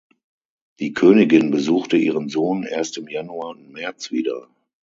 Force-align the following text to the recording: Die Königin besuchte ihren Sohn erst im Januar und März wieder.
Die 0.79 0.93
Königin 0.93 1.51
besuchte 1.51 1.95
ihren 1.95 2.27
Sohn 2.27 2.63
erst 2.63 2.97
im 2.97 3.07
Januar 3.07 3.49
und 3.49 3.71
März 3.71 4.09
wieder. 4.09 4.47